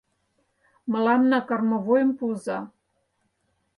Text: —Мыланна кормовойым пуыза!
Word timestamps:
—Мыланна 0.91 1.39
кормовойым 1.47 2.11
пуыза! 2.17 2.59